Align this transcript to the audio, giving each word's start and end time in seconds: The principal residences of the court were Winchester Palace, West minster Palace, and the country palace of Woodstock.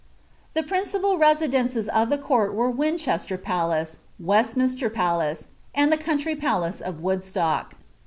The 0.55 0.63
principal 0.63 1.19
residences 1.19 1.87
of 1.89 2.09
the 2.09 2.17
court 2.17 2.55
were 2.55 2.71
Winchester 2.71 3.37
Palace, 3.37 3.97
West 4.19 4.57
minster 4.57 4.89
Palace, 4.89 5.49
and 5.75 5.91
the 5.91 5.95
country 5.95 6.35
palace 6.35 6.81
of 6.81 7.01
Woodstock. 7.01 7.75